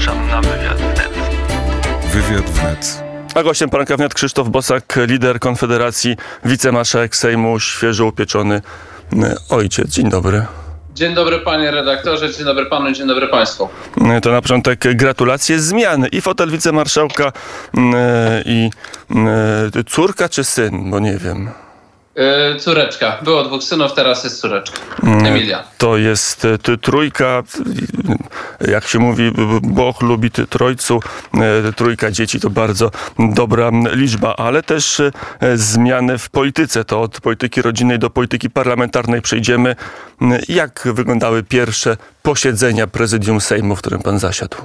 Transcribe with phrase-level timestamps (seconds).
[0.00, 1.10] Zapraszam na wywiad wnet.
[2.12, 3.02] Wywiad wnet.
[3.34, 8.62] A gościem poranka wnet Krzysztof Bosak, lider Konfederacji, wicemarszałek Sejmu, świeżo upieczony
[9.12, 9.88] e, ojciec.
[9.90, 10.46] Dzień dobry.
[10.94, 13.68] Dzień dobry panie redaktorze, dzień dobry panu, dzień dobry państwu.
[14.10, 17.32] E, To na początek gratulacje zmiany i fotel wicemarszałka
[17.94, 18.70] e, i
[19.86, 21.50] córka czy syn, bo nie wiem.
[22.20, 23.18] Yy, córeczka.
[23.22, 24.78] Było dwóch synów, teraz jest córeczka.
[25.02, 25.64] Emilia.
[25.78, 27.42] To jest e, ty- trójka,
[28.60, 29.30] e, jak się mówi,
[29.62, 31.00] Bóg lubi ty- trojcu,
[31.68, 35.10] e, trójka dzieci to bardzo dobra liczba, ale też e,
[35.54, 36.84] zmiany w polityce.
[36.84, 39.76] To od polityki rodzinnej do polityki parlamentarnej przejdziemy.
[40.22, 44.56] M, Jak wyglądały pierwsze posiedzenia prezydium Sejmu, w którym pan zasiadł?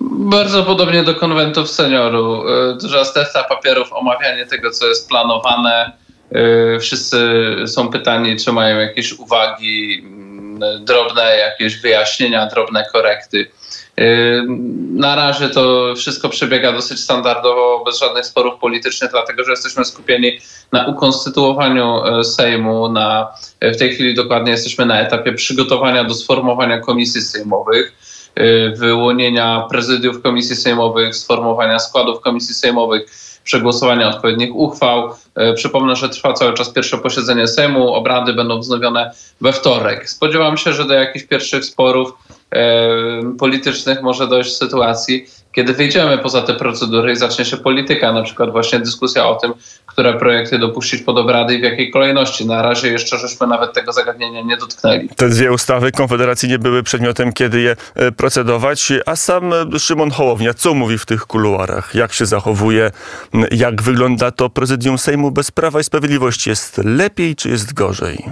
[0.00, 2.44] Bardzo podobnie do konwentów seniorów.
[2.82, 5.92] Duża sterta papierów, omawianie tego, co jest planowane.
[6.32, 7.18] Yy, Wszyscy
[7.66, 13.46] są pytani, czy mają jakieś uwagi, mm, drobne jakieś wyjaśnienia, drobne korekty.
[13.96, 14.44] Yy,
[14.94, 20.38] Na razie to wszystko przebiega dosyć standardowo, bez żadnych sporów politycznych, dlatego że jesteśmy skupieni
[20.72, 22.88] na ukonstytuowaniu e, Sejmu.
[22.92, 23.28] Na,
[23.62, 27.92] w tej chwili dokładnie jesteśmy na etapie przygotowania do sformowania komisji sejmowych,
[28.34, 33.02] e, wyłonienia prezydiów komisji sejmowych, sformowania składów komisji sejmowych,
[33.44, 35.10] przegłosowania odpowiednich uchwał.
[35.34, 37.94] E, Przypomnę, że trwa cały czas pierwsze posiedzenie Sejmu.
[37.94, 40.10] Obrady będą wznowione we wtorek.
[40.10, 42.12] Spodziewam się, że do jakichś pierwszych sporów
[42.50, 48.12] e, politycznych może dojść w sytuacji, kiedy wyjdziemy poza te procedury i zacznie się polityka,
[48.12, 49.52] na przykład właśnie dyskusja o tym,
[49.86, 52.46] które projekty dopuścić pod obrady i w jakiej kolejności.
[52.46, 55.08] Na razie jeszcze żeśmy nawet tego zagadnienia nie dotknęli.
[55.16, 60.10] Te dwie ustawy Konfederacji nie były przedmiotem, kiedy je e, procedować, a sam e, Szymon
[60.10, 61.94] Hołownia, co mówi w tych kuluarach?
[61.94, 62.90] Jak się zachowuje?
[63.34, 66.50] M, Jak wygląda to prezydium Sejmu bez Prawa i Sprawiedliwości?
[66.50, 68.24] Jest lepiej czy jest gorzej?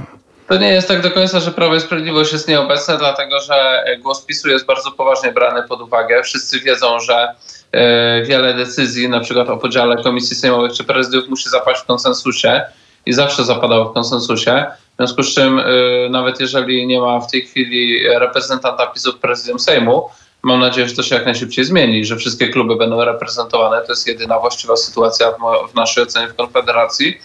[0.49, 4.25] To nie jest tak do końca, że Prawo i Sprawiedliwość jest nieobecne, dlatego że głos
[4.25, 6.23] PiSu jest bardzo poważnie brany pod uwagę.
[6.23, 7.35] Wszyscy wiedzą, że
[7.73, 12.63] e, wiele decyzji, na przykład o podziale komisji sejmowych czy prezydiów, musi zapaść w konsensusie
[13.07, 14.65] i zawsze zapadało w konsensusie.
[14.95, 15.65] W związku z czym, e,
[16.11, 20.09] nawet jeżeli nie ma w tej chwili reprezentanta PiSu w prezydium Sejmu,
[20.47, 23.81] mam nadzieję, że to się jak najszybciej zmieni, że wszystkie kluby będą reprezentowane.
[23.81, 27.19] To jest jedyna właściwa sytuacja w, w naszej ocenie w Konfederacji.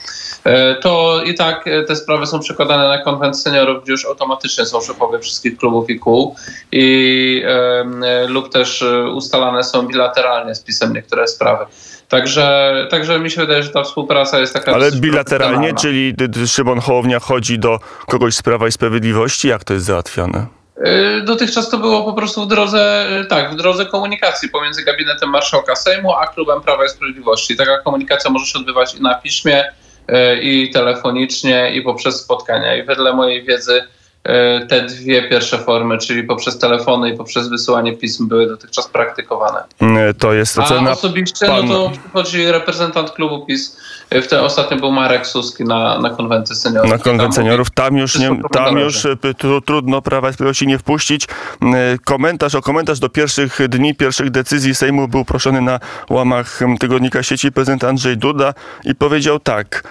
[0.43, 4.65] E, to i tak e, te sprawy są przekładane na konwent seniorów, gdzie już automatycznie
[4.65, 6.35] są szefowie wszystkich klubów i kół
[6.71, 11.65] i e, lub też e, ustalane są bilateralnie z pisem niektóre sprawy.
[12.09, 16.13] Także, także mi się wydaje, że ta współpraca jest taka Ale bilateralnie, czyli
[16.47, 19.47] Szymon Hołownia chodzi do kogoś z Prawa i Sprawiedliwości?
[19.47, 20.60] Jak to jest załatwiane?
[20.87, 25.29] Y, Dotychczas to było po prostu w drodze, y, tak, w drodze komunikacji pomiędzy gabinetem
[25.29, 27.55] marszałka Sejmu a klubem Prawa i Sprawiedliwości.
[27.55, 32.75] Taka komunikacja może się odbywać i na piśmie, y, i telefonicznie, i poprzez spotkania.
[32.75, 33.83] I wedle mojej wiedzy
[34.69, 39.63] te dwie pierwsze formy, czyli poprzez telefony i poprzez wysyłanie pism, były dotychczas praktykowane.
[39.81, 43.77] M, To jest A ocena osobiście pan- no to przychodzi reprezentant klubu PiS.
[44.11, 46.91] W tym ostatnio był Marek Suski na, na konwenty seniorów.
[46.91, 47.69] Na konwent Tam seniorów.
[47.71, 51.27] Tam już, nie, tam już y, tu, trudno Prawa i Sprawiedliwości nie wpuścić.
[52.03, 57.51] Komentarz o komentarz do pierwszych dni, pierwszych decyzji Sejmu był proszony na łamach tygodnika sieci
[57.51, 58.53] prezydent Andrzej Duda
[58.83, 59.83] i powiedział tak.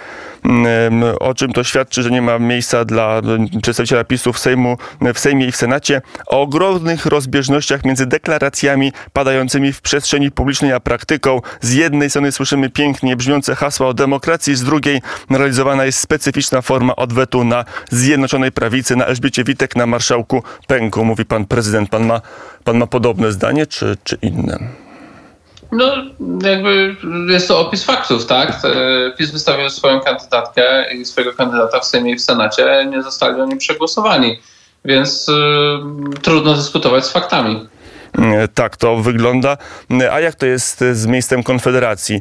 [1.20, 4.76] O czym to świadczy, że nie ma miejsca dla mm, przedstawiciela PiSu w, Sejmu,
[5.14, 6.02] w Sejmie i w Senacie.
[6.26, 11.40] O ogromnych rozbieżnościach między deklaracjami padającymi w przestrzeni publicznej a praktyką.
[11.60, 16.96] Z jednej strony słyszymy pięknie brzmiące hasła o demokracji, z drugiej realizowana jest specyficzna forma
[16.96, 21.04] odwetu na Zjednoczonej Prawicy, na Elżbiecie Witek, na marszałku Pęku.
[21.04, 21.90] Mówi pan prezydent.
[21.90, 22.20] Pan ma,
[22.64, 24.58] pan ma podobne zdanie, czy, czy inne?
[25.72, 25.92] No,
[26.42, 26.96] jakby
[27.28, 28.50] jest to opis faktów, tak?
[28.64, 32.86] E, PiS wystawił swoją kandydatkę i swojego kandydata w Sejmie i w Senacie.
[32.90, 34.40] Nie zostali oni przegłosowani,
[34.84, 35.32] więc y,
[36.22, 37.68] trudno dyskutować z faktami.
[38.18, 39.56] E, Tak to wygląda.
[40.12, 42.20] A jak to jest z miejscem Konfederacji?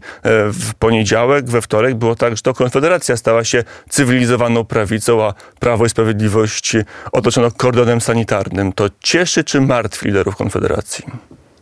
[0.53, 5.85] W poniedziałek, we wtorek było tak, że to Konfederacja stała się cywilizowaną prawicą, a Prawo
[5.85, 6.73] i Sprawiedliwość
[7.11, 8.73] otoczono kordonem sanitarnym.
[8.73, 11.05] To cieszy czy martwi liderów Konfederacji?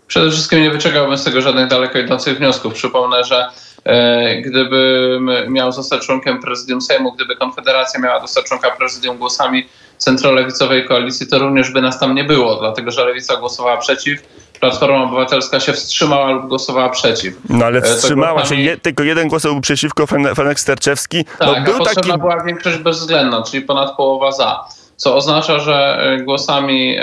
[0.07, 2.73] Przede wszystkim nie wyciągałbym z tego żadnych daleko idących wniosków.
[2.73, 3.49] Przypomnę, że
[3.83, 9.67] e, gdybym miał zostać członkiem prezydium Sejmu, gdyby Konfederacja miała dostać członka prezydium głosami
[9.97, 14.19] centrolewicowej koalicji, to również by nas tam nie było, dlatego że lewica głosowała przeciw,
[14.59, 17.33] Platforma Obywatelska się wstrzymała lub głosowała przeciw.
[17.49, 21.25] No ale E, wstrzymała się, je, tylko jeden głos był przeciwko, Fen- Fenek Sterczewski.
[21.25, 24.65] Tak, no, a był potrzebna taki była większość bezwzględna, czyli ponad połowa za.
[24.97, 26.97] Co oznacza, że e, głosami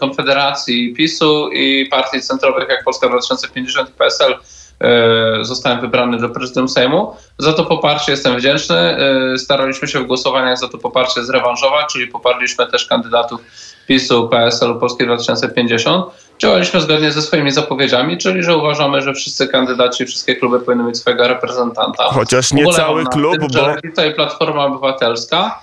[0.00, 4.34] Konfederacji, PiSu i partii centrowych jak Polska 2050 i PSL
[5.42, 7.16] zostałem wybrany do prezydium Sejmu.
[7.38, 8.76] Za to poparcie jestem wdzięczny.
[8.76, 13.40] E, Staraliśmy się w głosowaniach za to poparcie zrewanżować, czyli poparliśmy też kandydatów
[13.86, 16.06] PiSu, PSL-u, Polskiej 2050.
[16.38, 20.98] działaliśmy zgodnie ze swoimi zapowiedziami, czyli że uważamy, że wszyscy kandydaci, wszystkie kluby powinny mieć
[20.98, 22.04] swojego reprezentanta.
[22.04, 23.66] Chociaż nie cały klub, tym, bo...
[23.66, 25.60] Lewica i Platforma Obywatelska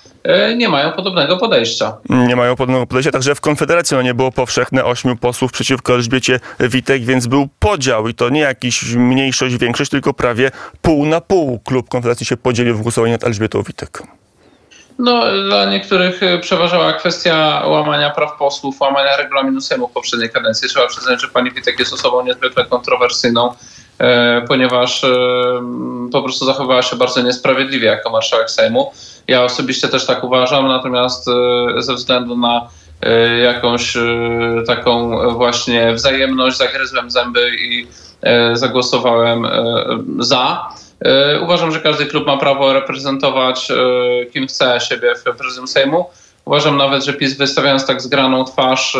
[0.57, 1.97] nie mają podobnego podejścia.
[2.09, 6.39] Nie mają podobnego podejścia, także w Konfederacji no, nie było powszechne ośmiu posłów przeciwko Elżbiecie
[6.59, 10.51] Witek, więc był podział i to nie jakiś mniejszość, większość, tylko prawie
[10.81, 14.01] pół na pół klub Konfederacji się podzielił w głosowaniu nad Elżbietą Witek.
[14.99, 20.69] No, dla niektórych e, przeważała kwestia łamania praw posłów, łamania regulaminu Sejmu w poprzedniej kadencji.
[20.69, 23.53] Trzeba przyznać, że pani Witek jest osobą niezwykle kontrowersyjną,
[23.99, 25.07] e, ponieważ e,
[26.11, 28.91] po prostu zachowała się bardzo niesprawiedliwie jako marszałek Sejmu.
[29.27, 32.69] Ja osobiście też tak uważam, natomiast e, ze względu na
[33.01, 34.01] e, jakąś e,
[34.67, 37.87] taką właśnie wzajemność, zagryzłem zęby i
[38.53, 39.47] zagłosowałem
[40.19, 40.69] za.
[41.41, 43.71] Uważam, że każdy klub ma prawo reprezentować
[44.33, 46.05] kim chce siebie w prezydium Sejmu.
[46.45, 48.97] Uważam nawet, że PiS wystawiając tak zgraną twarz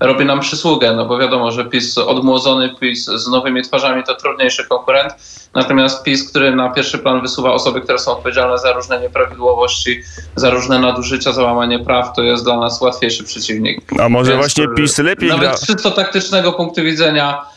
[0.00, 4.64] robi nam przysługę, no bo wiadomo, że PiS odmłodzony, PiS z nowymi twarzami to trudniejszy
[4.64, 5.14] konkurent.
[5.54, 10.02] Natomiast PiS, który na pierwszy plan wysuwa osoby, które są odpowiedzialne za różne nieprawidłowości,
[10.36, 13.80] za różne nadużycia, za łamanie praw, to jest dla nas łatwiejszy przeciwnik.
[14.00, 15.58] A może Więc, właśnie PiS lepiej Nawet gra...
[15.66, 17.53] czysto taktycznego punktu widzenia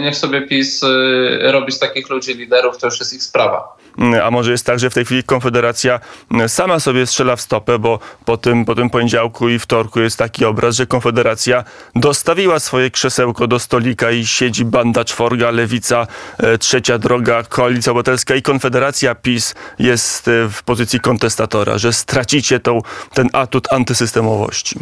[0.00, 3.78] niech sobie PiS e, robi z takich ludzi liderów, to już jest ich sprawa.
[4.24, 6.00] A może jest tak, że w tej chwili Konfederacja
[6.46, 10.44] sama sobie strzela w stopę, bo po tym, po tym poniedziałku i wtorku jest taki
[10.44, 11.64] obraz, że Konfederacja
[11.96, 16.06] dostawiła swoje krzesełko do stolika i siedzi banda czworga, lewica,
[16.38, 22.60] e, trzecia droga, koalicja obywatelska i Konfederacja PiS jest e, w pozycji kontestatora, że stracicie
[22.60, 22.82] tą,
[23.14, 24.78] ten atut antysystemowości.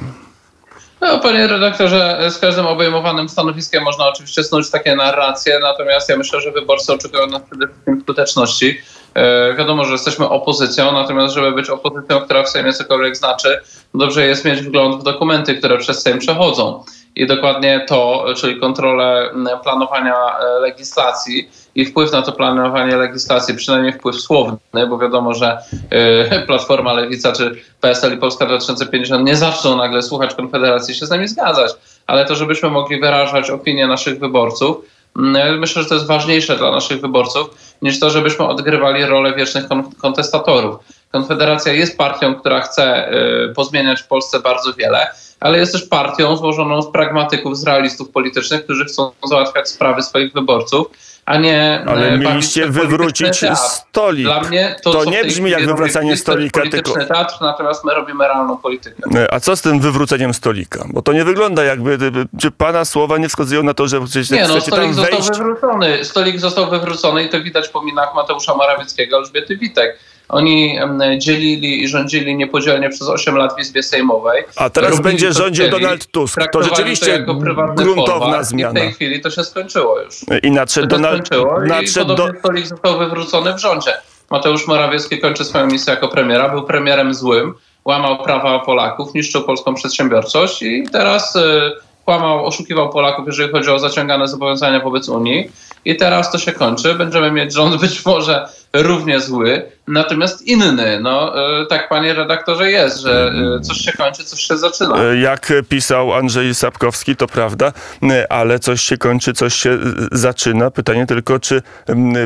[1.00, 6.40] No, panie redaktorze, z każdym obejmowanym stanowiskiem można oczywiście snuć takie narracje, natomiast ja myślę,
[6.40, 8.80] że wyborcy oczekują nas przede wszystkim skuteczności.
[9.14, 13.60] E, wiadomo, że jesteśmy opozycją, natomiast żeby być opozycją, która w Sejmie cokolwiek znaczy,
[13.94, 16.84] dobrze jest mieć wgląd w dokumenty, które przez Sejm przechodzą.
[17.16, 19.30] I dokładnie to, czyli kontrolę
[19.62, 25.58] planowania e, legislacji i wpływ na to planowanie legislacji, przynajmniej wpływ słowny, bo wiadomo, że
[25.90, 31.10] e, Platforma Lewica czy PSL i Polska 2050 nie zaczną nagle słuchać Konfederacji się z
[31.10, 31.72] nami zgadzać,
[32.06, 34.76] ale to, żebyśmy mogli wyrażać opinię naszych wyborców,
[35.18, 39.68] mm, myślę, że to jest ważniejsze dla naszych wyborców niż to, żebyśmy odgrywali rolę wiecznych
[39.68, 40.76] kon- kontestatorów.
[41.12, 43.12] Konfederacja jest partią, która chce
[43.50, 45.06] y, pozmieniać w Polsce bardzo wiele,
[45.40, 50.32] ale jest też partią złożoną z pragmatyków, z realistów politycznych, którzy chcą załatwiać sprawy swoich
[50.32, 50.86] wyborców,
[51.26, 51.84] a nie.
[51.86, 54.24] Ale bawić mieliście wywrócić stolik.
[54.24, 58.56] Dla mnie to, To nie brzmi jak wywracanie stolika, tylko- teatr, natomiast my robimy realną
[58.56, 59.02] politykę.
[59.20, 60.84] E, A co z tym wywróceniem stolika?
[60.88, 64.34] Bo to nie wygląda jakby, y, czy pana słowa nie wskazują na to, że chcecie,
[64.34, 65.28] Nie, no stolik tam został wejść?
[65.38, 66.04] wywrócony.
[66.04, 69.98] Stolik został wywrócony i to widać po minach Mateusza Morawieckiego, Elżbiety Witek.
[70.28, 70.78] Oni
[71.18, 74.44] dzielili i rządzili niepodzielnie przez 8 lat w Izbie Sejmowej.
[74.56, 76.40] A teraz będzie rządził Donald Tusk.
[76.52, 78.80] To rzeczywiście jako prywatny gruntowna folwark zmiana.
[78.80, 80.20] I w tej chwili to się skończyło już.
[80.42, 83.92] I nadszedł To Donald, skończyło i nadszedł do, podobnie stolik został wywrócony w rządzie.
[84.30, 89.74] Mateusz Morawiecki kończy swoją misję jako premiera, był premierem złym, łamał prawa Polaków, niszczył polską
[89.74, 91.72] przedsiębiorczość i teraz y,
[92.04, 95.50] kłamał, oszukiwał Polaków, jeżeli chodzi o zaciągane zobowiązania wobec Unii.
[95.84, 96.94] I teraz to się kończy.
[96.94, 98.48] Będziemy mieć rząd być może
[98.82, 101.00] równie zły, natomiast inny.
[101.00, 104.96] No, y, tak panie redaktorze jest, że y, coś się kończy, coś się zaczyna.
[105.02, 109.76] e, jak pisał Andrzej Sapkowski, to prawda, e, ale coś się kończy, coś się e,
[110.12, 110.70] zaczyna.
[110.70, 111.62] Pytanie tylko, czy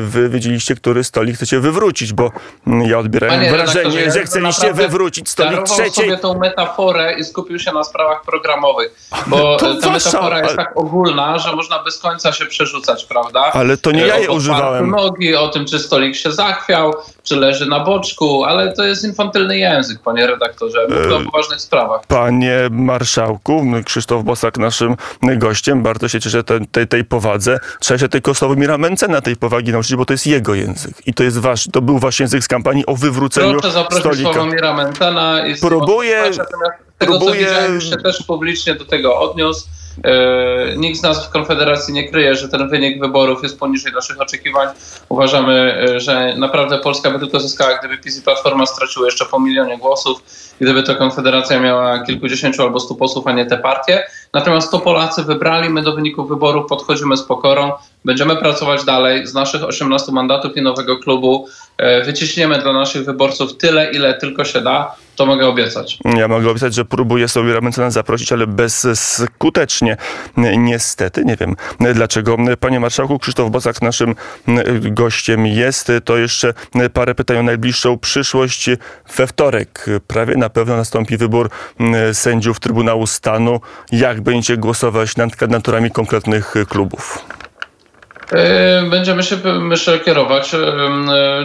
[0.01, 2.31] wy wiedzieliście, który stolik chcecie wywrócić, bo
[2.85, 5.91] ja odbierałem Panie wrażenie, że chcieliście wywrócić stolik trzeciej.
[5.91, 10.49] sobie tą metaforę i skupił się na sprawach programowych, bo To ta wasza- metafora jest
[10.49, 13.39] ale- tak ogólna, że można bez końca się przerzucać, prawda?
[13.53, 14.89] Ale to nie ja je używałem.
[14.89, 16.93] nogi, o tym, czy stolik się zachwiał,
[17.23, 20.87] czy leży na boczku, ale to jest infantylny język, panie redaktorze.
[20.89, 22.01] Mówmy o poważnych sprawach.
[22.07, 24.95] Panie marszałku, Krzysztof Bosak naszym
[25.37, 27.59] gościem, bardzo się cieszę tej, tej, tej powadze.
[27.79, 31.07] Trzeba się tylko Sławomira Mencena tej powagi nauczyć, bo to jest jego język.
[31.07, 34.33] I to jest wasz, to był wasz język z kampanii o wywróceniu Proszę zaprosić stolika.
[34.33, 35.47] Sławomira Mencena.
[35.47, 36.23] I Próbuję-
[36.97, 39.67] tego, próbuję- co widziałem, się też publicznie do tego odniósł.
[40.03, 44.21] E, nikt z nas w Konfederacji nie kryje, że ten wynik wyborów jest poniżej naszych
[44.21, 44.67] oczekiwań.
[45.09, 49.39] Uważamy, e, że naprawdę Polska by tylko zyskała, gdyby PiS i Platforma straciły jeszcze po
[49.39, 50.23] milionie głosów,
[50.59, 54.03] gdyby to Konfederacja miała kilkudziesięciu albo stu posłów, a nie te partie.
[54.33, 57.71] Natomiast to Polacy wybrali, my do wyników wyborów podchodzimy z pokorą,
[58.05, 61.47] będziemy pracować dalej z naszych 18 mandatów i nowego klubu.
[61.77, 64.95] E, Wyciśniemy dla naszych wyborców tyle, ile tylko się da.
[65.21, 65.97] To mogę obiecać.
[66.17, 69.97] Ja mogę obiecać, że próbuję sobie mecenasa zaprosić, ale bezskutecznie.
[70.57, 71.55] Niestety, nie wiem
[71.93, 72.37] dlaczego.
[72.59, 74.15] Panie Marszałku, Krzysztof Bosak naszym
[74.81, 75.91] gościem jest.
[76.05, 76.53] To jeszcze
[76.93, 78.69] parę pytań o najbliższą przyszłość.
[79.17, 81.49] We wtorek prawie na pewno nastąpi wybór
[82.13, 83.59] sędziów Trybunału Stanu.
[83.91, 87.25] Jak będziecie głosować nad kandydaturami konkretnych klubów?
[88.31, 90.51] E, będziemy się, myślę, kierować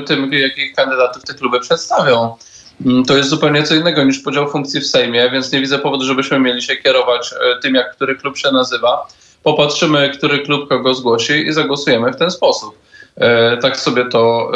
[0.07, 2.37] tym, jakich kandydatów te kluby przedstawią.
[2.85, 6.05] Mm, to jest zupełnie co innego niż podział funkcji w Sejmie, więc nie widzę powodu,
[6.05, 9.07] żebyśmy mieli się kierować e, tym, jak który klub się nazywa.
[9.43, 12.79] Popatrzymy, który klub kogo zgłosi i zagłosujemy w ten sposób.
[13.17, 14.51] E, tak sobie to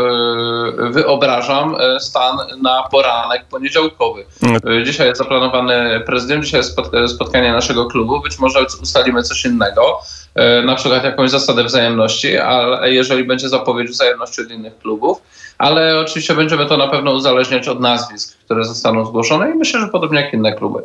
[0.90, 4.24] wyobrażam, stan na poranek poniedziałkowy.
[4.42, 4.84] Mm.
[4.84, 6.76] Dzisiaj jest zaplanowany prezydent, dzisiaj jest
[7.14, 10.00] spotkanie naszego klubu, być może ustalimy coś innego.
[10.34, 15.22] E, na przykład jakąś zasadę wzajemności, ale jeżeli będzie zapowiedź wzajemności od innych klubów,
[15.58, 19.88] ale oczywiście będziemy to na pewno uzależniać od nazwisk, które zostaną zgłoszone i myślę, że
[19.88, 20.82] podobnie jak inne kluby.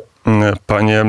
[0.66, 1.04] Panie,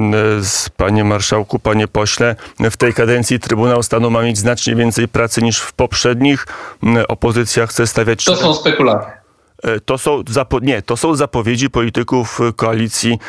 [0.77, 5.60] panie marszałku, panie pośle, w tej kadencji Trybunał Stanu ma mieć znacznie więcej pracy niż
[5.60, 6.48] w poprzednich.
[7.08, 8.25] Opozycja chce stawiać...
[8.25, 9.17] To są spekulacje.
[9.64, 13.20] E, to są, zapo- nie, to są zapowiedzi polityków e, koalicji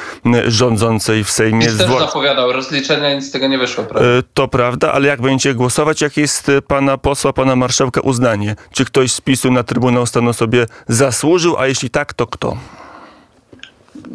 [0.46, 1.66] rządzącej w Sejmie.
[1.66, 4.08] PiS też zapowiadał rozliczenia, nic z tego nie wyszło, prawda?
[4.08, 8.56] E, to prawda, ale jak będziecie głosować, jakie jest pana posła, pana marszałka uznanie?
[8.72, 12.56] Czy ktoś z PiSu na Trybunał Stanu sobie zasłużył, a jeśli tak, to kto?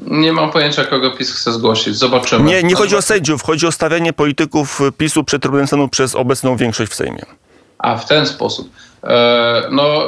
[0.07, 1.95] Nie mam pojęcia, kogo PiS chce zgłosić.
[1.95, 2.45] Zobaczymy.
[2.45, 6.57] Nie, nie chodzi o sędziów, chodzi o stawianie polityków PiSu przed Trybunałem Stanu przez obecną
[6.57, 7.25] większość w Sejmie.
[7.83, 8.69] A w ten sposób.
[9.03, 10.07] E, no,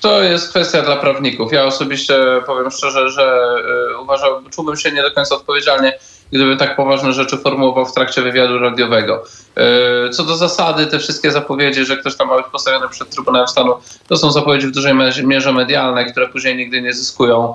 [0.00, 1.52] to jest kwestia dla prawników.
[1.52, 2.14] Ja osobiście
[2.46, 3.56] powiem szczerze, że
[3.94, 5.98] e, uważam, czułbym się nie do końca odpowiedzialnie,
[6.32, 9.24] gdyby tak poważne rzeczy formułował w trakcie wywiadu radiowego.
[9.56, 13.48] E, co do zasady, te wszystkie zapowiedzi, że ktoś tam ma być postawiony przed Trybunałem
[13.48, 13.74] Stanu,
[14.08, 14.94] to są zapowiedzi w dużej
[15.24, 17.54] mierze medialne, które później nigdy nie zyskują,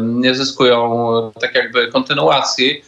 [0.00, 2.82] nie zyskują tak jakby kontynuacji.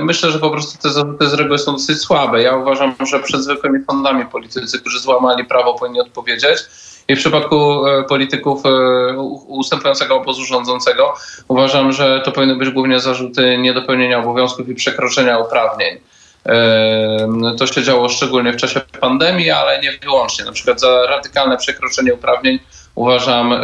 [0.00, 2.42] Myślę, że po prostu te zarzuty z reguły są dosyć słabe.
[2.42, 6.58] Ja uważam, że przed zwykłymi fondami politycy, którzy złamali prawo, powinni odpowiedzieć.
[7.08, 8.70] I w przypadku e, polityków e,
[9.48, 11.14] ustępującego obozu rządzącego
[11.48, 15.98] uważam, że to powinny być głównie zarzuty niedopełnienia obowiązków i przekroczenia uprawnień.
[17.58, 20.44] To się działo szczególnie w czasie pandemii, ale nie wyłącznie.
[20.44, 22.58] Na przykład za radykalne przekroczenie uprawnień
[23.00, 23.54] uważam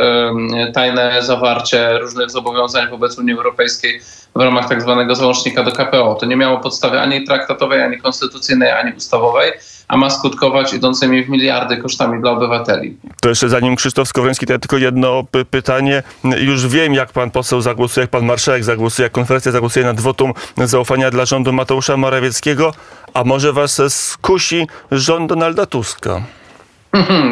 [0.75, 4.01] tajne zawarcie różnych zobowiązań wobec Unii Europejskiej
[4.35, 6.15] w ramach tak zwanego załącznika do KPO.
[6.15, 9.53] To nie miało podstawy ani traktatowej, ani konstytucyjnej, ani ustawowej,
[9.89, 12.97] a ma skutkować idącymi w miliardy kosztami dla obywateli.
[13.21, 16.03] To jeszcze zanim Krzysztof Skowroński, to ja tylko jedno pytanie.
[16.39, 20.33] Już wiem, jak pan poseł zagłosuje, jak pan marszałek zagłosuje, jak konferencja zagłosuje nad wotum
[20.57, 22.73] zaufania dla rządu Mateusza Morawieckiego,
[23.15, 26.23] a może was skusi rząd Donalda Tuska?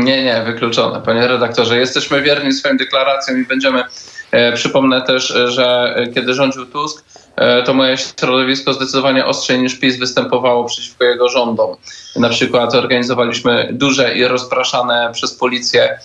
[0.05, 1.01] Nie, nie, wykluczone.
[1.01, 3.85] Panie redaktorze, jesteśmy wierni swoim deklaracjom i będziemy.
[4.31, 7.05] E, przypomnę też, że kiedy rządził Tusk,
[7.37, 11.77] e, to moje środowisko zdecydowanie ostrzej niż PiS występowało przeciwko jego rządom.
[12.17, 15.99] Na przykład organizowaliśmy duże i rozpraszane przez policję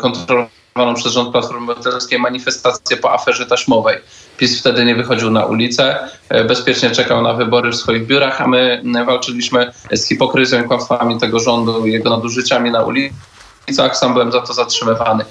[0.00, 3.98] kontrolowane przez rząd Platformy Obywatelskiej manifestację po aferze taśmowej.
[4.38, 8.48] PiS wtedy nie wychodził na ulicę, e, bezpiecznie czekał na wybory w swoich biurach, a
[8.48, 13.96] my walczyliśmy z hipokryzją i kłamstwami tego rządu i jego nadużyciami na ulicach.
[13.96, 15.24] Sam byłem za to zatrzymywany.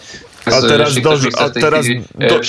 [0.54, 1.86] A teraz, do, a teraz
[2.20, 2.40] e, do...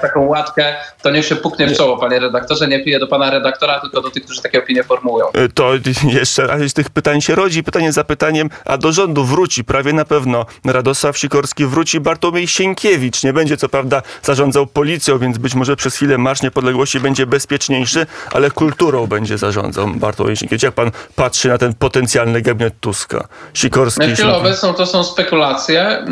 [0.00, 2.68] taką łatkę, to niech się puknie w czoło, panie redaktorze.
[2.68, 5.26] Nie piję do pana redaktora, tylko do tych, którzy takie opinie formułują.
[5.32, 5.72] E, to
[6.18, 7.62] jeszcze raz z tych pytań się rodzi.
[7.62, 13.22] Pytanie za pytaniem, a do rządu wróci prawie na pewno Radosław Sikorski, wróci Bartłomiej Sienkiewicz.
[13.22, 18.06] Nie będzie co prawda zarządzał policją, więc być może przez chwilę Marsz Niepodległości będzie bezpieczniejszy,
[18.32, 20.62] ale kulturą będzie zarządzał Bartłomiej Sienkiewicz.
[20.62, 23.28] Jak pan patrzy na ten potencjalny gabinet Tuska?
[23.54, 24.08] Sikorski...
[24.08, 26.06] Na chwilę obecną to są spekulacje.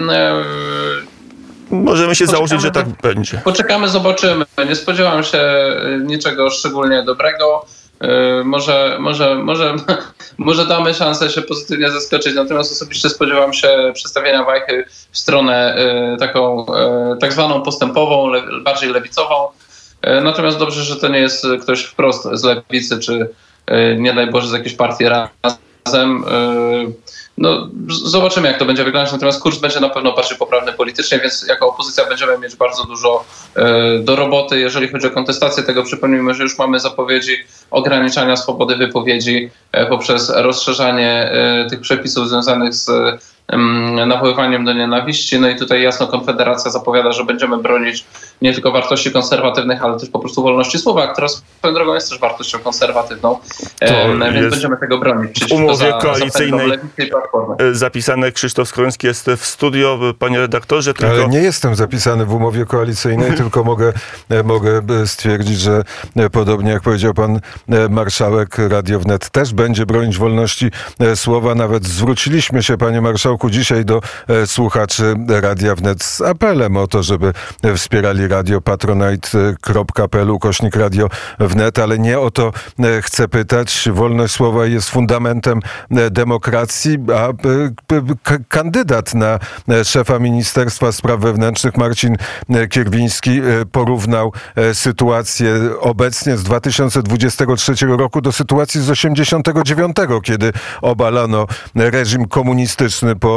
[1.71, 3.41] Możemy się Poczekamy, założyć, że tak będzie.
[3.45, 4.45] Poczekamy, zobaczymy.
[4.69, 7.67] Nie spodziewam się y, niczego szczególnie dobrego.
[8.41, 9.75] Y, może, może, może,
[10.39, 15.77] może damy szansę się pozytywnie zaskoczyć, natomiast osobiście spodziewam się przestawienia wajchy w stronę
[16.15, 16.67] y, taką
[17.21, 18.33] tak zwaną postępową,
[18.65, 19.49] bardziej lewicową.
[20.23, 23.29] Natomiast dobrze, że to nie jest ktoś wprost z lewicy, czy
[23.99, 25.05] nie daj Boże z jakiejś partii
[25.87, 26.25] razem.
[27.38, 29.12] No, zobaczymy, jak to będzie wyglądać.
[29.12, 33.25] Natomiast kurs będzie na pewno bardziej poprawny politycznie, więc jako opozycja będziemy mieć bardzo dużo
[33.56, 34.60] e, do roboty.
[34.60, 37.37] Jeżeli chodzi o kontestację tego, przypomnijmy, że już mamy zapowiedzi
[37.70, 41.32] ograniczania swobody wypowiedzi e, poprzez rozszerzanie
[41.70, 42.90] tych przepisów związanych z
[44.07, 45.40] nawoływaniem do nienawiści.
[45.40, 48.04] No i tutaj jasno Konfederacja zapowiada, że będziemy bronić
[48.42, 52.19] nie tylko wartości konserwatywnych, ale też po prostu wolności słowa, która swoją drogą jest też
[52.19, 53.38] wartością konserwatywną,
[54.35, 55.45] więc będziemy tego bronić.
[55.49, 56.71] W umowie koalicyjnej
[57.59, 60.95] e, zapisane Krzysztof Skroński jest w studio, panie redaktorze.
[60.95, 61.12] Tylko...
[61.12, 63.92] Ale nie jestem zapisany w umowie koalicyjnej, tylko mogę,
[64.28, 65.83] e, mogę e, stwierdzić, że
[66.33, 67.40] podobnie jak powiedział pan
[67.90, 70.71] marszałek Radio Wnet też będzie bronić wolności
[71.14, 71.54] słowa.
[71.54, 74.00] Nawet zwróciliśmy się, panie marszałku, dzisiaj do
[74.47, 77.32] słuchaczy Radia Wnet z apelem o to, żeby
[77.76, 83.88] wspierali radio patronite.pl kośnik radio wnet, ale nie o to e, chcę pytać.
[83.92, 87.35] Wolność słowa jest fundamentem e, demokracji, a e,
[88.49, 89.38] kandydat na
[89.85, 92.16] szefa Ministerstwa Spraw Wewnętrznych Marcin
[92.70, 93.40] Kierwiński
[93.73, 94.32] porównał
[94.73, 103.29] sytuację obecnie z 2023 roku do sytuacji z 89, kiedy obalano reżim komunistyczny po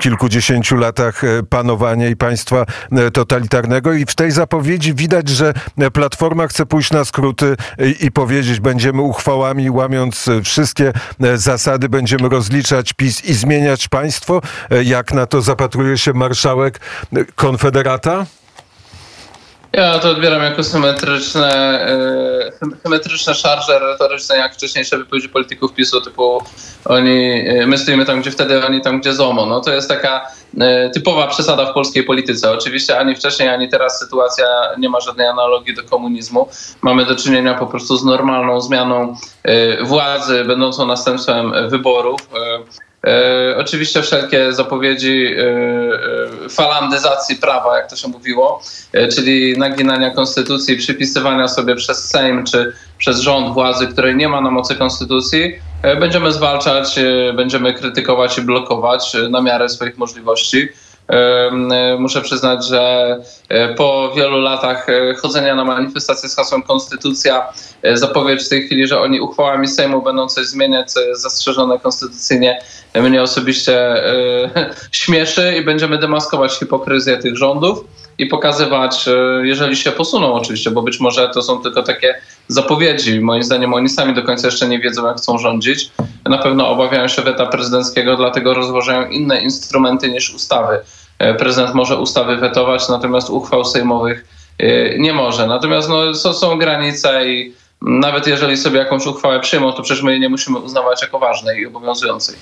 [0.00, 2.66] kilkudziesięciu latach panowania i państwa
[3.12, 5.54] totalitarnego i w tej zapowiedzi widać, że
[5.92, 7.56] Platforma chce pójść na skróty
[8.00, 10.92] i powiedzieć, będziemy uchwałami, łamiąc wszystkie
[11.34, 14.40] zasady, będziemy rozliczać PiS i zmieniać państwo.
[14.84, 16.80] Jak na to zapatruje się marszałek
[17.34, 18.26] Konfederata?
[19.76, 21.50] Ja to odbieram jako symetryczne,
[21.88, 26.42] e, symetryczne szarże retoryczne, jak wcześniejsze wypowiedzi polityków PiSu, typu
[26.84, 29.46] oni, e, my stoimy tam, gdzie wtedy, oni tam, gdzie ZOMO.
[29.46, 30.26] No to jest taka
[30.60, 32.50] e, typowa przesada w polskiej polityce.
[32.50, 34.46] Oczywiście ani wcześniej, ani teraz sytuacja
[34.78, 36.48] nie ma żadnej analogii do komunizmu.
[36.82, 39.16] Mamy do czynienia po prostu z normalną zmianą
[39.82, 42.20] władzy, będącą następstwem wyborów.
[43.06, 45.40] E, oczywiście wszelkie zapowiedzi e,
[46.44, 48.62] e, falandyzacji prawa, jak to się mówiło,
[49.14, 54.50] czyli naginania konstytucji, przypisywania sobie przez Sejm czy przez rząd władzy, której nie ma na
[54.50, 55.54] mocy konstytucji,
[56.00, 56.98] będziemy zwalczać,
[57.34, 60.68] będziemy krytykować i blokować na miarę swoich możliwości.
[61.98, 63.16] Muszę przyznać, że
[63.76, 64.86] po wielu latach
[65.22, 67.48] chodzenia na manifestacje z hasłem Konstytucja,
[67.94, 72.60] zapowiedź w tej chwili, że oni uchwałami Sejmu będą coś zmieniać, co jest zastrzeżone konstytucyjnie,
[73.02, 73.94] mnie osobiście
[74.92, 77.84] śmieszy i będziemy demaskować hipokryzję tych rządów
[78.18, 79.04] i pokazywać,
[79.42, 82.14] jeżeli się posuną oczywiście, bo być może to są tylko takie
[82.48, 83.20] zapowiedzi.
[83.20, 85.90] Moim zdaniem oni sami do końca jeszcze nie wiedzą, jak chcą rządzić.
[86.24, 90.78] Na pewno obawiają się weta prezydenckiego, dlatego rozważają inne instrumenty niż ustawy.
[91.18, 94.24] E, prezydent może ustawy wetować, natomiast uchwał sejmowych
[94.58, 95.46] e, nie może.
[95.46, 100.10] Natomiast no, są, są granice i nawet jeżeli sobie jakąś uchwałę przyjmą, to przecież my
[100.10, 102.36] jej nie musimy uznawać jako ważnej i obowiązującej.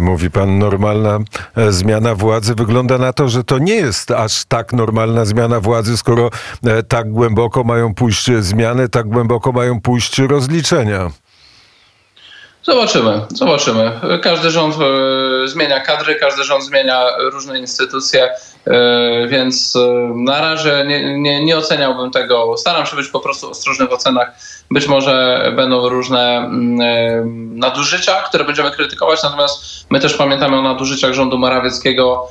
[0.00, 1.18] Mówi pan, normalna
[1.56, 2.54] e, zmiana władzy.
[2.54, 6.30] Wygląda na to, że to nie jest aż tak normalna zmiana władzy, skoro
[6.64, 11.10] e, tak głęboko mają pójść zmiany, tak głęboko mają pójść rozliczenia.
[12.66, 14.00] Zobaczymy, zobaczymy.
[14.22, 18.30] Każdy rząd e, zmienia kadry, każdy rząd zmienia różne instytucje,
[18.66, 22.56] e, więc e, na razie nie, nie, nie, oceniałbym tego.
[22.56, 24.28] Staram się być po prostu ostrożny w ocenach.
[24.70, 31.12] Być może będą różne mm, nadużycia, które będziemy krytykować, natomiast my też pamiętamy o nadużyciach
[31.12, 32.28] rządu Morawieckiego,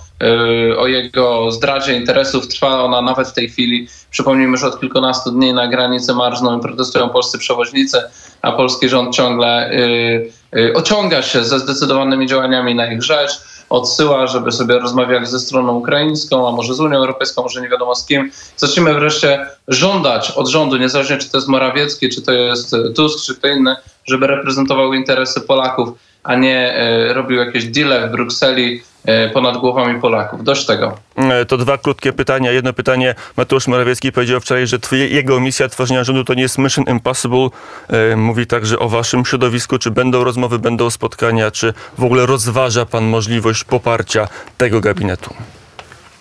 [0.77, 2.47] o jego zdradzie interesów.
[2.47, 3.87] Trwa ona nawet w tej chwili.
[4.11, 8.01] Przypomnijmy, że od kilkunastu dni na granicy marżną protestują polscy przewoźnicy
[8.43, 13.31] a polski rząd ciągle y, y, ociąga się ze zdecydowanymi działaniami na ich rzecz,
[13.69, 17.95] odsyła, żeby sobie rozmawiali ze stroną ukraińską, a może z Unią Europejską, może nie wiadomo
[17.95, 18.31] z kim.
[18.57, 23.35] Zacznijmy wreszcie żądać od rządu, niezależnie czy to jest Morawiecki, czy to jest Tusk, czy
[23.35, 25.89] kto inny, żeby reprezentował interesy Polaków,
[26.23, 26.75] a nie
[27.09, 30.43] y, robił jakieś deale w Brukseli E, ponad głowami Polaków.
[30.43, 30.97] Dość tego.
[31.15, 32.51] E, to dwa krótkie pytania.
[32.51, 33.15] Jedno pytanie.
[33.37, 37.47] Mateusz Morawiecki powiedział wczoraj, że jego misja tworzenia rządu to nie jest mission impossible.
[37.89, 39.77] E, mówi także o waszym środowisku.
[39.77, 45.33] Czy będą rozmowy, będą spotkania, czy w ogóle rozważa pan możliwość poparcia tego gabinetu?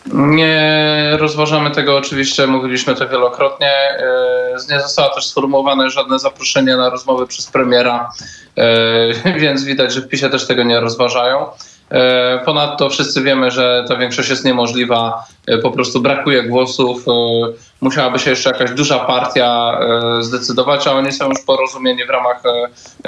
[0.06, 3.72] Nie rozważamy tego oczywiście, mówiliśmy to wielokrotnie.
[4.70, 8.10] Nie zostało też sformułowane żadne zaproszenie na rozmowy przez premiera,
[9.40, 11.46] więc widać, że w PiSie też tego nie rozważają.
[11.92, 17.04] E, ponadto wszyscy wiemy, że ta większość jest niemożliwa, e, po prostu brakuje głosów.
[17.08, 17.12] E,
[17.80, 19.80] musiałaby się jeszcze jakaś duża partia
[20.20, 22.42] zdecydować, a oni są już porozumieni w ramach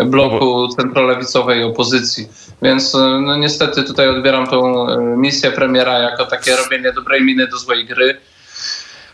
[0.05, 2.29] bloku centrolewicowej opozycji.
[2.63, 7.87] Więc no, niestety tutaj odbieram tą misję premiera jako takie robienie dobrej miny do złej
[7.87, 8.21] gry.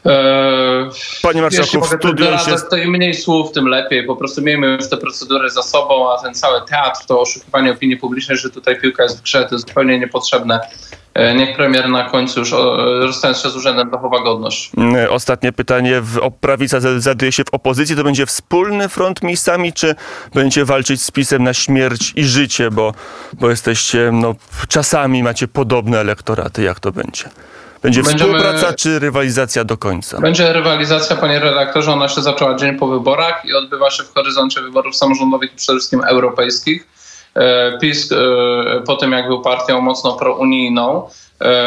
[0.05, 0.91] Panie
[1.23, 2.71] Panie marszałku, w studiu jest...
[2.71, 4.07] to im mniej słów, tym lepiej.
[4.07, 7.97] Po prostu miejmy już te procedury za sobą, a ten cały teatr, to oszukiwanie opinii
[7.97, 10.61] publicznej, że tutaj piłka jest w grze, to jest zupełnie niepotrzebne.
[11.15, 12.51] E, Niech premier na końcu już,
[13.01, 14.71] rozstając się z urzędem, zachowa godność.
[14.77, 16.03] Mm, Ostatnie pytanie.
[16.41, 17.97] Prawica za- znajduje się w opozycji.
[17.97, 19.95] To będzie wspólny front miejscami, czy
[20.35, 22.95] będziecie walczyć z PiSem na śmierć i życie, bo,
[23.33, 24.35] bo jesteście, no,
[24.69, 26.63] czasami macie podobne elektoraty.
[26.63, 27.25] Jak to będzie?
[27.83, 30.21] Będzie Będziemy- współpraca, czy rywalizacja do końca?
[30.21, 34.61] Będzie rywalizacja, panie redaktorze, ona się zaczęła dzień po wyborach i odbywa się w horyzoncie
[34.61, 36.87] wyborów samorządowych i przede wszystkim europejskich.
[37.35, 38.17] E, PiS e,
[38.87, 41.09] po tym, jak był partią mocno prounijną,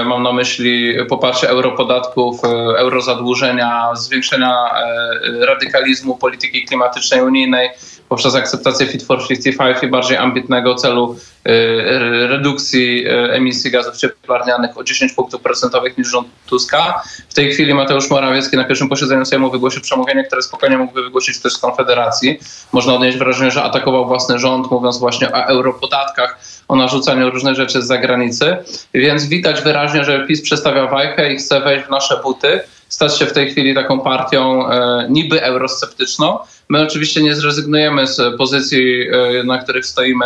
[0.05, 7.69] mam na myśli poparcie europodatków, e, eurozadłużenia, zwiększenia e, radykalizmu polityki klimatycznej unijnej
[8.13, 14.77] poprzez akceptację Fit for 55 i bardziej ambitnego celu e, redukcji e, emisji gazów cieplarnianych
[14.77, 17.01] o 10 punktów procentowych niż rząd Tuska.
[17.29, 21.39] W tej chwili Mateusz Morawiecki na pierwszym posiedzeniu Sejmu wygłosił przemówienie, które spokojnie mógłby wygłosić
[21.39, 22.39] ktoś z Konfederacji.
[22.71, 27.81] Można odnieść wrażenie, że atakował własny rząd, mówiąc właśnie o europodatkach, o narzucaniu różnych rzeczy
[27.81, 28.57] z zagranicy.
[28.93, 32.61] Więc widać wyraźnie, że PiS przestawia wajchę i chce wejść w nasze buty,
[32.93, 36.39] stać się w tej chwili taką partią e, niby eurosceptyczną.
[36.69, 40.25] My oczywiście nie zrezygnujemy z pozycji, e, na których stoimy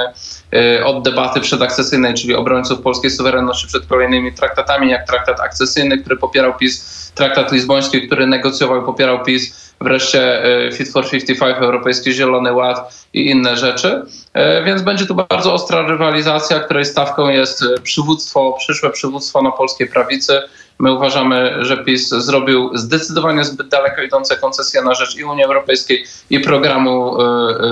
[0.54, 6.17] e, od debaty przedakcesyjnej, czyli obrońców polskiej suwerenności przed kolejnymi traktatami, jak traktat akcesyjny, który
[6.17, 12.13] popierał PiS, traktat lizboński, który negocjował i popierał PiS, wreszcie e, Fit for 55, Europejski
[12.13, 14.01] Zielony Ład i inne rzeczy.
[14.34, 19.51] E, Więc będzie tu bardzo ostra rywalizacja, której stawką jest e, przywództwo, przyszłe przywództwo na
[19.51, 20.41] polskiej prawicy.
[20.80, 26.06] My uważamy, że PiS zrobił zdecydowanie zbyt daleko idące koncesje na rzecz i Unii Europejskiej,
[26.30, 27.17] i programu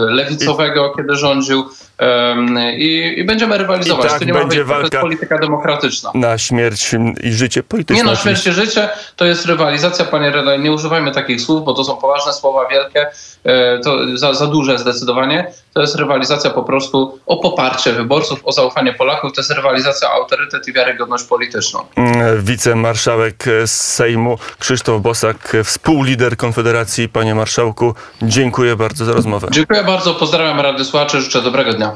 [0.09, 1.63] lewicowego, kiedy rządził.
[2.77, 4.05] I, I będziemy rywalizować.
[4.05, 6.11] I tak to nie ma będzie to jest walka- polityka demokratyczna.
[6.13, 8.03] Na śmierć i życie polityczne.
[8.03, 8.43] Nie oczywiście.
[8.53, 10.59] śmierć i życie to jest rywalizacja, panie Redaj.
[10.59, 13.07] Nie używajmy takich słów, bo to są poważne słowa, wielkie,
[13.43, 15.51] e, to za, za duże zdecydowanie.
[15.73, 19.33] To jest rywalizacja po prostu o poparcie wyborców, o zaufanie Polaków.
[19.33, 21.79] To jest rywalizacja o autorytet i wiarygodność polityczną.
[21.95, 27.09] Mm, Wicemarszałek e, Sejmu Krzysztof Bosak, e, współlider Konfederacji.
[27.09, 29.47] Panie marszałku, dziękuję bardzo za rozmowę.
[29.51, 31.93] Dziękuję bardzo, pozdrawiam Rady Słuchaczy, życzę dobrego dnia.